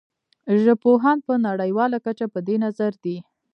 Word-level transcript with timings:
ژبپوهان 0.63 1.17
په 1.27 1.33
نړیواله 1.47 1.97
کچه 2.05 2.25
په 2.33 2.39
دې 2.47 2.55
نظر 2.65 2.91
دي 3.03 3.17